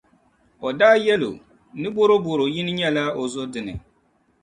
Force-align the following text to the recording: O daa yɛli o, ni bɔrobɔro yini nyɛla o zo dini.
O 0.65 0.69
daa 0.79 0.95
yɛli 1.05 1.27
o, 1.31 1.41
ni 1.79 1.87
bɔrobɔro 1.95 2.45
yini 2.55 2.71
nyɛla 2.79 3.03
o 3.19 3.21
zo 3.33 3.41
dini. 3.51 3.73